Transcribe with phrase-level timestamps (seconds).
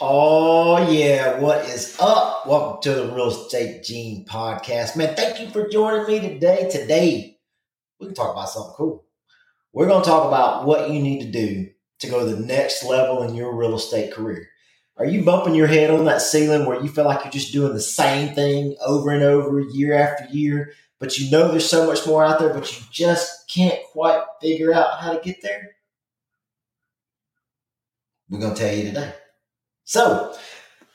[0.00, 1.38] Oh, yeah.
[1.38, 2.48] What is up?
[2.48, 4.96] Welcome to the Real Estate Gene podcast.
[4.96, 6.68] Man, thank you for joining me today.
[6.68, 7.38] Today,
[8.00, 9.06] we can talk about something cool.
[9.72, 11.70] We're going to talk about what you need to do
[12.00, 14.48] to go to the next level in your real estate career.
[14.96, 17.72] Are you bumping your head on that ceiling where you feel like you're just doing
[17.72, 22.04] the same thing over and over, year after year, but you know there's so much
[22.04, 25.76] more out there, but you just can't quite figure out how to get there?
[28.28, 29.12] We're going to tell you today.
[29.84, 30.34] So,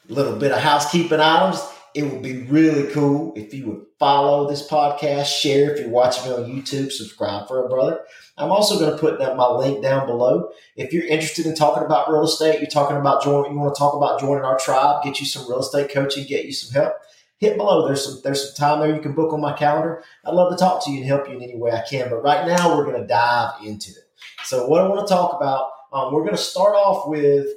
[0.09, 1.61] a little bit of housekeeping items.
[1.93, 6.25] It would be really cool if you would follow this podcast, share if you're watching
[6.25, 8.01] me on YouTube, subscribe for a brother.
[8.37, 10.49] I'm also going to put my link down below.
[10.75, 13.79] If you're interested in talking about real estate, you're talking about joining, you want to
[13.79, 16.93] talk about joining our tribe, get you some real estate coaching, get you some help.
[17.37, 17.85] Hit below.
[17.85, 20.03] There's some there's some time there you can book on my calendar.
[20.25, 22.09] I'd love to talk to you and help you in any way I can.
[22.09, 24.09] But right now we're going to dive into it.
[24.43, 27.47] So what I want to talk about, um, we're going to start off with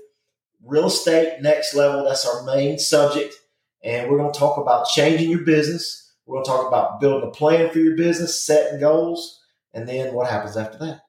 [0.65, 2.05] real estate next level.
[2.05, 3.35] That's our main subject.
[3.83, 6.13] And we're going to talk about changing your business.
[6.27, 9.41] We're going to talk about building a plan for your business, setting goals,
[9.75, 11.01] and then what happens after that.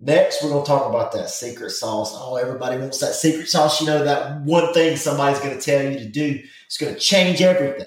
[0.00, 2.12] Next, we're going to talk about that secret sauce.
[2.14, 3.80] Oh, everybody wants that secret sauce.
[3.80, 6.98] You know, that one thing somebody's going to tell you to do is going to
[6.98, 7.86] change everything.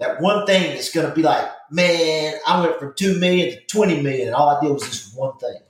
[0.00, 3.66] That one thing that's going to be like, man, I went from 2 million to
[3.66, 5.60] 20 million, and all I did was this one thing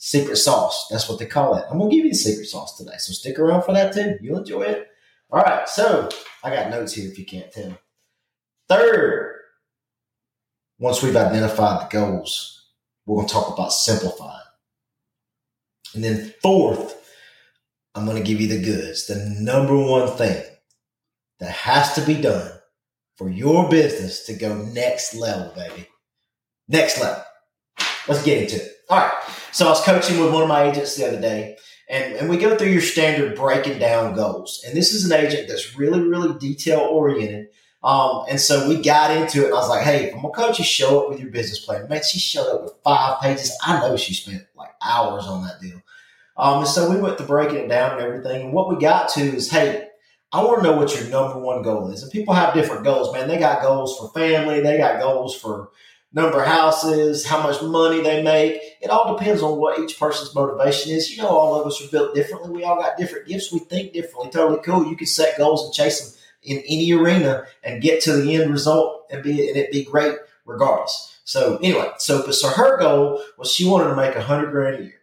[0.00, 0.88] secret sauce.
[0.90, 1.66] That's what they call it.
[1.70, 4.16] I'm gonna give you the secret sauce today, so stick around for that too.
[4.20, 4.88] You'll enjoy it.
[5.30, 6.08] All right, so
[6.42, 7.78] I got notes here if you can't tell.
[8.68, 9.36] Third,
[10.78, 12.70] once we've identified the goals,
[13.04, 14.40] we're gonna talk about simplifying.
[15.94, 16.96] And then fourth,
[17.94, 19.06] I'm gonna give you the goods.
[19.06, 20.42] The number one thing
[21.40, 22.52] that has to be done
[23.16, 25.86] for your business to go next level, baby.
[26.68, 27.22] Next level.
[28.08, 28.79] Let's get into it.
[28.90, 29.12] All right.
[29.52, 31.56] So I was coaching with one of my agents the other day,
[31.88, 34.64] and, and we go through your standard breaking down goals.
[34.66, 37.50] And this is an agent that's really, really detail oriented.
[37.84, 40.34] Um, and so we got into it, and I was like, hey, if I'm gonna
[40.34, 41.88] coach you, show up with your business plan.
[41.88, 43.56] Man, she showed up with five pages.
[43.62, 45.80] I know she spent like hours on that deal.
[46.36, 48.46] Um, and so we went to breaking it down and everything.
[48.46, 49.86] And what we got to is, hey,
[50.32, 52.02] I want to know what your number one goal is.
[52.02, 53.28] And people have different goals, man.
[53.28, 55.70] They got goals for family, they got goals for
[56.12, 58.60] number of houses, how much money they make.
[58.80, 61.10] It all depends on what each person's motivation is.
[61.10, 62.50] You know, all of us are built differently.
[62.50, 63.52] We all got different gifts.
[63.52, 64.30] We think differently.
[64.30, 64.86] Totally cool.
[64.86, 68.50] You can set goals and chase them in any arena and get to the end
[68.50, 71.18] result and be and it be great regardless.
[71.24, 74.82] So anyway, so so her goal was she wanted to make a hundred grand a
[74.84, 75.00] year.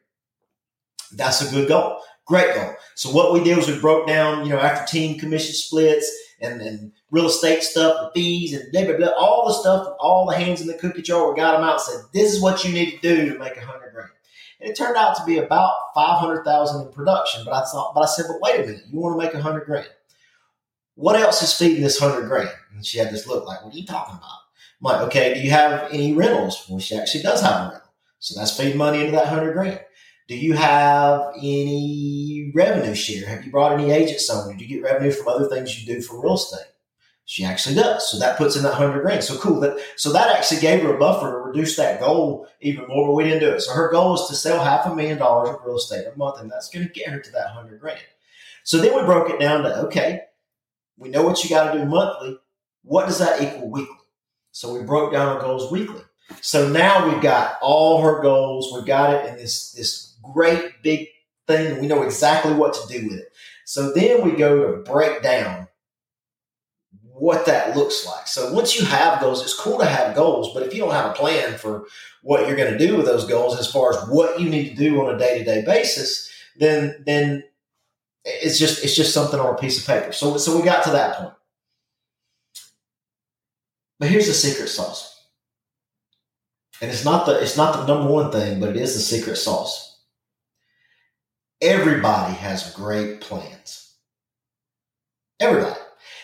[1.12, 2.00] That's a good goal.
[2.26, 2.74] Great goal.
[2.96, 6.12] So what we did was we broke down, you know, after team commission splits
[6.42, 10.26] and, and real estate stuff, the fees and blah, blah, blah, all the stuff, all
[10.26, 12.64] the hands in the cookie jar, we got them out and said, this is what
[12.64, 14.10] you need to do to make a hundred grand.
[14.60, 17.44] And it turned out to be about 500,000 in production.
[17.46, 19.42] But I thought, but I said, but wait a minute, you want to make a
[19.42, 19.90] hundred grand.
[20.96, 22.50] What else is feeding this hundred grand?
[22.74, 24.30] And she had this look like, what are you talking about?
[24.82, 26.66] I'm like, okay, do you have any rentals?
[26.68, 27.90] Well, she actually does have a rental.
[28.20, 29.80] So that's feeding money into that hundred grand.
[30.28, 33.28] Do you have any revenue share?
[33.28, 34.50] Have you brought any agents on?
[34.50, 36.68] Did you get revenue from other things you do for real estate?
[37.24, 38.10] She actually does.
[38.10, 39.24] So that puts in that hundred grand.
[39.24, 39.60] So cool.
[39.62, 43.16] That so that actually gave her a buffer to reduce that goal even more, but
[43.16, 43.62] we didn't do it.
[43.62, 46.42] So her goal is to sell half a million dollars of real estate a month,
[46.42, 48.00] and that's going to get her to that hundred grand.
[48.64, 50.22] So then we broke it down to okay,
[50.98, 52.38] we know what you got to do monthly.
[52.84, 53.96] What does that equal weekly?
[54.52, 56.02] So we broke down our goals weekly.
[56.42, 58.72] So now we've got all her goals.
[58.74, 61.08] We've got it in this this great big
[61.48, 63.32] thing, we know exactly what to do with it.
[63.66, 65.68] So then we go to break down
[67.02, 68.28] what that looks like.
[68.28, 71.12] So once you have goals, it's cool to have goals, but if you don't have
[71.12, 71.86] a plan for
[72.22, 74.76] what you're going to do with those goals as far as what you need to
[74.76, 77.44] do on a day-to-day basis, then then
[78.24, 80.12] it's just it's just something on a piece of paper.
[80.12, 81.34] So so we got to that point.
[84.00, 85.17] But here's the secret sauce.
[86.82, 89.38] And it's not the it's not the number one thing, but it is the secret
[89.38, 90.00] sauce.
[91.62, 93.96] Everybody has great plans.
[95.40, 95.80] Everybody.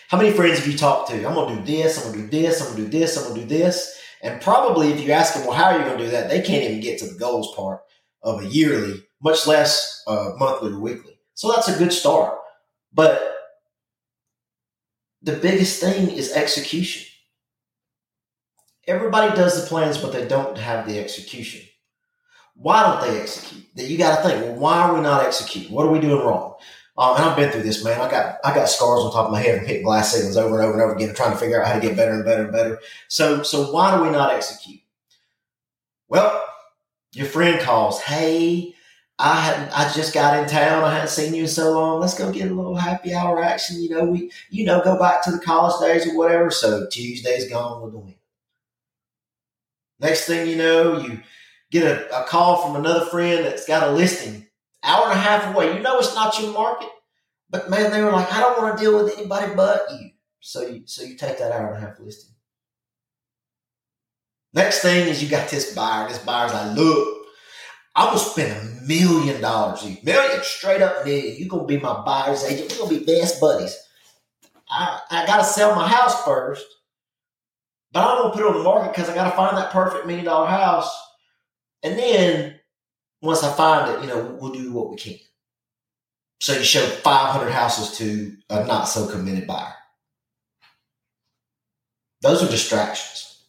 [0.09, 1.27] How many friends have you talked to?
[1.27, 3.47] I'm to do this, I'm to do this, I'm to do this, I'm to do
[3.47, 3.99] this.
[4.21, 6.29] And probably if you ask them, well, how are you to do that?
[6.29, 7.81] They can't even get to the goals part
[8.21, 11.19] of a yearly, much less uh, monthly or weekly.
[11.33, 12.37] So that's a good start.
[12.93, 13.35] But
[15.23, 17.12] the biggest thing is execution.
[18.87, 21.61] Everybody does the plans, but they don't have the execution.
[22.55, 23.65] Why don't they execute?
[23.75, 24.43] That you got to think.
[24.43, 25.71] Well, why are we not executing?
[25.71, 26.55] What are we doing wrong?
[26.97, 27.99] Um, and I've been through this, man.
[27.99, 30.59] I got I got scars on top of my head from hitting glass ceilings over
[30.59, 32.43] and over and over again, trying to figure out how to get better and better
[32.43, 32.79] and better.
[33.07, 34.81] So so why do we not execute?
[36.07, 36.43] Well,
[37.13, 38.75] your friend calls, hey,
[39.17, 39.77] I hadn't.
[39.77, 40.83] I just got in town.
[40.83, 41.99] I hadn't seen you in so long.
[41.99, 43.81] Let's go get a little happy hour action.
[43.81, 46.51] You know, we you know go back to the college days or whatever.
[46.51, 48.15] So Tuesday's gone the wind.
[50.03, 51.21] Next thing you know, you
[51.71, 54.45] get a, a call from another friend that's got a listing
[54.83, 55.73] hour and a half away.
[55.73, 56.89] You know it's not your market,
[57.49, 60.09] but man, they were like, I don't want to deal with anybody but you.
[60.41, 62.35] So you so you take that hour and a half listing.
[64.53, 66.09] Next thing is you got this buyer.
[66.09, 67.25] This buyer's like, look,
[67.95, 71.37] I will spend a million dollars, million straight up million.
[71.39, 72.71] You're gonna be my buyer's agent.
[72.71, 73.77] We're gonna be best buddies.
[74.69, 76.65] I, I gotta sell my house first,
[77.93, 80.25] but I'm gonna put it on the market because I gotta find that perfect million
[80.25, 80.91] dollar house.
[81.83, 82.59] And then
[83.21, 85.15] once I find it, you know, we'll do what we can.
[86.41, 89.73] So you show 500 houses to a not so committed buyer.
[92.21, 93.45] Those are distractions.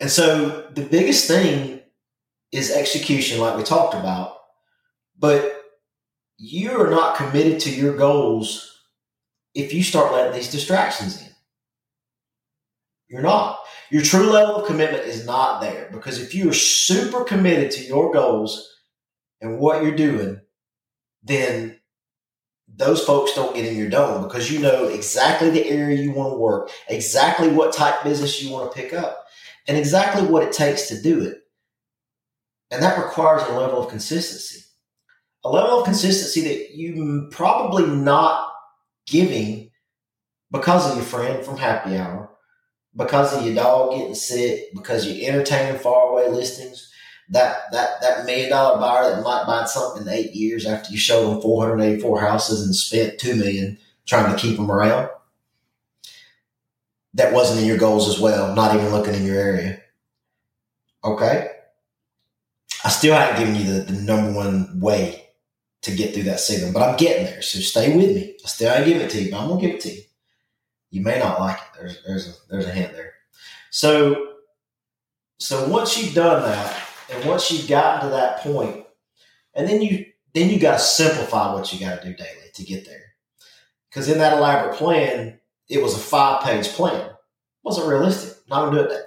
[0.00, 1.80] And so the biggest thing
[2.52, 4.36] is execution, like we talked about,
[5.18, 5.62] but
[6.38, 8.82] you are not committed to your goals
[9.54, 11.28] if you start letting these distractions in.
[13.08, 13.60] You're not.
[13.90, 17.84] Your true level of commitment is not there because if you are super committed to
[17.84, 18.68] your goals
[19.40, 20.40] and what you're doing,
[21.22, 21.78] then
[22.68, 26.32] those folks don't get in your dome because you know exactly the area you want
[26.32, 29.24] to work, exactly what type of business you want to pick up,
[29.68, 31.42] and exactly what it takes to do it.
[32.70, 34.64] And that requires a level of consistency.
[35.44, 38.52] A level of consistency that you probably not
[39.06, 39.70] giving
[40.50, 42.35] because of your friend from happy hour,
[42.96, 46.90] because of your dog getting sick, because you're entertaining faraway listings,
[47.28, 50.98] that that that million dollar buyer that might buy something in eight years after you
[50.98, 55.10] showed them 484 houses and spent two million trying to keep them around.
[57.14, 59.80] That wasn't in your goals as well, not even looking in your area.
[61.02, 61.50] Okay.
[62.84, 65.26] I still haven't given you the, the number one way
[65.82, 67.42] to get through that segment, but I'm getting there.
[67.42, 68.36] So stay with me.
[68.44, 70.02] I still haven't given it to you, but I'm gonna give it to you.
[70.90, 71.78] You may not like it.
[71.78, 73.14] There's there's a there's a hint there.
[73.70, 74.34] So
[75.38, 78.86] so once you've done that, and once you've gotten to that point,
[79.54, 82.64] and then you then you got to simplify what you got to do daily to
[82.64, 83.02] get there.
[83.88, 87.06] Because in that elaborate plan, it was a five page plan.
[87.06, 87.16] It
[87.62, 88.38] wasn't realistic.
[88.48, 89.06] Not gonna do it that.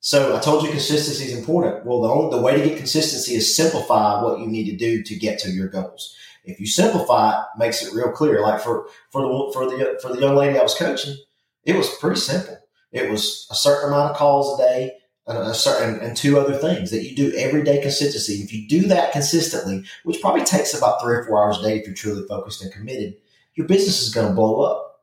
[0.00, 1.84] So I told you consistency is important.
[1.84, 5.02] Well, the only, the way to get consistency is simplify what you need to do
[5.02, 6.14] to get to your goals.
[6.48, 8.40] If you simplify it, makes it real clear.
[8.40, 11.16] Like for for the for the for the young lady I was coaching,
[11.64, 12.58] it was pretty simple.
[12.90, 14.92] It was a certain amount of calls a day,
[15.26, 18.42] a certain and two other things that you do every day consistency.
[18.42, 21.78] If you do that consistently, which probably takes about three or four hours a day
[21.78, 23.16] if you're truly focused and committed,
[23.54, 25.02] your business is going to blow up.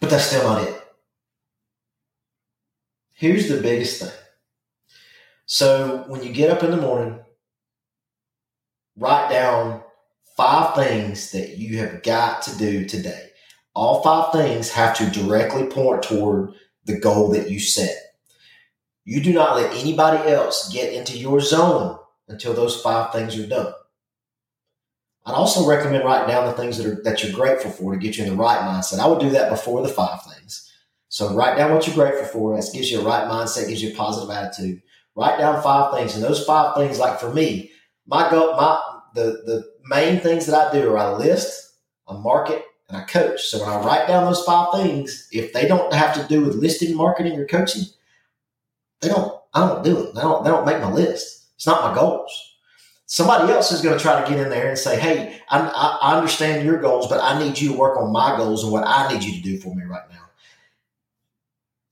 [0.00, 0.82] But that's still not it.
[3.12, 4.12] Here's the biggest thing.
[5.44, 7.20] So when you get up in the morning,
[8.96, 9.82] write down
[10.36, 13.30] five things that you have got to do today.
[13.74, 16.54] All five things have to directly point toward
[16.84, 17.96] the goal that you set.
[19.04, 21.98] You do not let anybody else get into your zone
[22.28, 23.72] until those five things are done.
[25.24, 28.16] I'd also recommend writing down the things that are that you're grateful for to get
[28.16, 28.98] you in the right mindset.
[28.98, 30.68] I would do that before the five things.
[31.08, 32.56] So write down what you're grateful for.
[32.56, 34.82] That gives you a right mindset, gives you a positive attitude.
[35.14, 37.70] Write down five things, and those five things, like for me,
[38.06, 38.80] my goal, my
[39.14, 41.74] the the main things that I do are I list,
[42.08, 43.42] I market, and I coach.
[43.42, 46.56] So when I write down those five things, if they don't have to do with
[46.56, 47.84] listing, marketing, or coaching,
[49.00, 49.40] they don't.
[49.54, 50.14] I don't do it.
[50.14, 50.44] They don't.
[50.44, 51.48] They don't make my list.
[51.56, 52.48] It's not my goals.
[53.06, 56.16] Somebody else is going to try to get in there and say, "Hey, I, I
[56.16, 59.12] understand your goals, but I need you to work on my goals and what I
[59.12, 60.24] need you to do for me right now."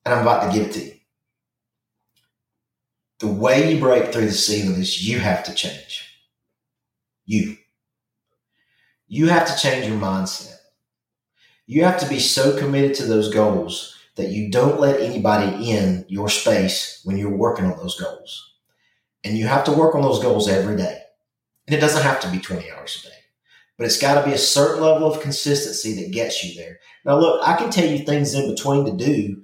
[0.05, 0.93] And I'm about to give it to you.
[3.19, 6.10] The way you break through the ceiling is you have to change.
[7.31, 7.59] You.
[9.07, 10.57] You have to change your mindset.
[11.65, 16.05] You have to be so committed to those goals that you don't let anybody in
[16.09, 18.55] your space when you're working on those goals.
[19.23, 21.03] And you have to work on those goals every day.
[21.69, 23.17] And it doesn't have to be 20 hours a day,
[23.79, 26.81] but it's got to be a certain level of consistency that gets you there.
[27.05, 29.41] Now, look, I can tell you things in between to do,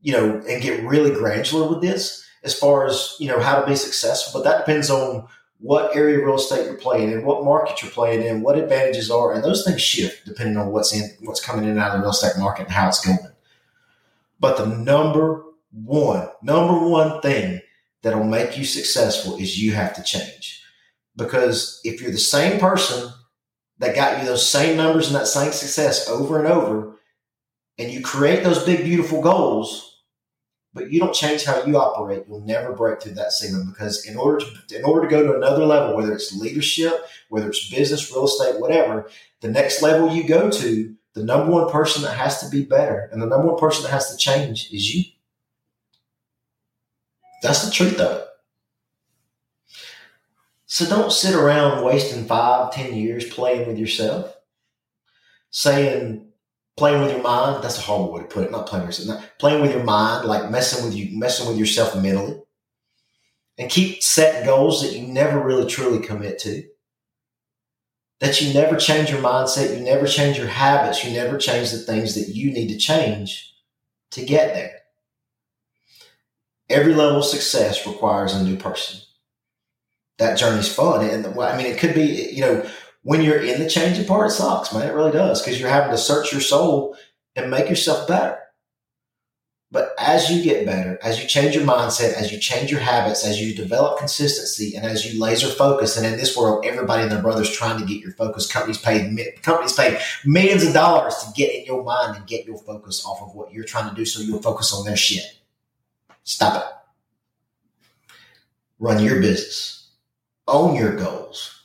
[0.00, 3.66] you know, and get really granular with this as far as, you know, how to
[3.66, 5.28] be successful, but that depends on
[5.58, 9.10] what area of real estate you're playing in, what market you're playing in, what advantages
[9.10, 11.98] are, and those things shift depending on what's in, what's coming in and out of
[11.98, 13.18] the real estate market and how it's going.
[14.38, 17.60] But the number one, number one thing
[18.02, 20.62] that'll make you successful is you have to change.
[21.16, 23.10] Because if you're the same person
[23.78, 27.00] that got you those same numbers and that same success over and over,
[27.78, 29.95] and you create those big, beautiful goals,
[30.76, 34.16] but you don't change how you operate, you'll never break through that ceiling because in
[34.16, 38.12] order to in order to go to another level, whether it's leadership, whether it's business,
[38.12, 39.08] real estate, whatever,
[39.40, 43.08] the next level you go to, the number one person that has to be better
[43.10, 45.04] and the number one person that has to change is you.
[47.42, 48.28] That's the truth of it.
[50.66, 54.36] So don't sit around wasting five, ten years playing with yourself,
[55.50, 56.25] saying
[56.76, 57.62] playing with your mind.
[57.62, 58.50] That's a horrible way to put it.
[58.50, 59.20] Not playing with yourself.
[59.20, 62.40] Not, playing with your mind, like messing with you, messing with yourself mentally,
[63.58, 66.64] and keep setting goals that you never really truly commit to.
[68.20, 71.78] That you never change your mindset, you never change your habits, you never change the
[71.78, 73.54] things that you need to change
[74.12, 74.72] to get there.
[76.70, 79.00] Every level of success requires a new person
[80.18, 81.04] that journey's fun.
[81.06, 82.68] And I mean, it could be, you know,
[83.06, 84.88] when you're in the changing part, it sucks, man.
[84.88, 86.96] It really does because you're having to search your soul
[87.36, 88.36] and make yourself better.
[89.70, 93.24] But as you get better, as you change your mindset, as you change your habits,
[93.24, 97.12] as you develop consistency, and as you laser focus, and in this world, everybody and
[97.12, 98.50] their brother's trying to get your focus.
[98.50, 102.58] Companies pay companies pay millions of dollars to get in your mind and get your
[102.58, 105.38] focus off of what you're trying to do, so you'll focus on their shit.
[106.24, 108.14] Stop it.
[108.80, 109.76] Run your business
[110.48, 111.55] own your goals,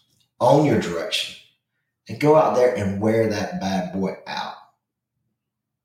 [0.41, 1.35] own your direction,
[2.09, 4.55] and go out there and wear that bad boy out.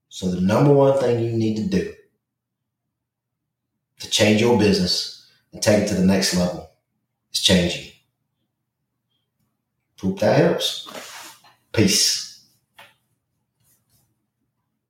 [0.09, 1.93] So, the number one thing you need to do
[4.01, 6.71] to change your business and take it to the next level
[7.33, 7.93] is changing.
[10.01, 10.89] Hope that helps.
[11.73, 12.25] Peace.